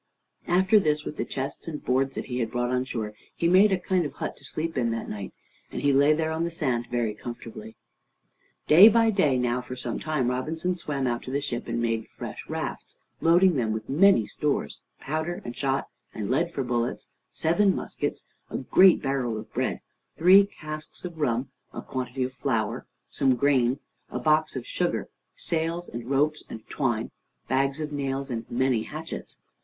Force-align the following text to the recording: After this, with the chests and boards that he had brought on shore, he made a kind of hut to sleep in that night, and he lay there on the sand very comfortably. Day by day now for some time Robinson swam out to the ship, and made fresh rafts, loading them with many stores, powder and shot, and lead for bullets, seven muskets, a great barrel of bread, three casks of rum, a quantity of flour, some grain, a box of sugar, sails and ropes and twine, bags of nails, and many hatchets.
After 0.47 0.79
this, 0.79 1.05
with 1.05 1.17
the 1.17 1.25
chests 1.25 1.67
and 1.67 1.85
boards 1.85 2.15
that 2.15 2.25
he 2.25 2.39
had 2.39 2.49
brought 2.49 2.71
on 2.71 2.85
shore, 2.85 3.13
he 3.35 3.47
made 3.47 3.71
a 3.71 3.77
kind 3.77 4.03
of 4.03 4.13
hut 4.13 4.35
to 4.37 4.43
sleep 4.43 4.75
in 4.75 4.89
that 4.89 5.07
night, 5.07 5.31
and 5.71 5.79
he 5.79 5.93
lay 5.93 6.11
there 6.11 6.31
on 6.31 6.43
the 6.43 6.49
sand 6.49 6.87
very 6.89 7.13
comfortably. 7.13 7.75
Day 8.65 8.89
by 8.89 9.11
day 9.11 9.37
now 9.37 9.61
for 9.61 9.75
some 9.75 9.99
time 9.99 10.31
Robinson 10.31 10.75
swam 10.75 11.05
out 11.05 11.21
to 11.21 11.29
the 11.29 11.39
ship, 11.39 11.67
and 11.67 11.79
made 11.79 12.07
fresh 12.07 12.49
rafts, 12.49 12.97
loading 13.19 13.57
them 13.57 13.71
with 13.73 13.87
many 13.89 14.25
stores, 14.25 14.79
powder 14.99 15.39
and 15.45 15.55
shot, 15.55 15.87
and 16.15 16.31
lead 16.31 16.51
for 16.51 16.63
bullets, 16.63 17.07
seven 17.31 17.75
muskets, 17.75 18.23
a 18.49 18.57
great 18.57 19.03
barrel 19.03 19.37
of 19.37 19.53
bread, 19.53 19.81
three 20.17 20.47
casks 20.47 21.05
of 21.05 21.19
rum, 21.19 21.51
a 21.73 21.81
quantity 21.83 22.23
of 22.23 22.33
flour, 22.33 22.87
some 23.07 23.35
grain, 23.35 23.77
a 24.09 24.17
box 24.17 24.55
of 24.55 24.65
sugar, 24.65 25.09
sails 25.35 25.87
and 25.87 26.09
ropes 26.09 26.41
and 26.49 26.67
twine, 26.69 27.11
bags 27.47 27.79
of 27.79 27.91
nails, 27.91 28.31
and 28.31 28.49
many 28.49 28.81
hatchets. 28.81 29.37